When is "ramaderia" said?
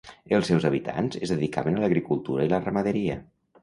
2.69-3.25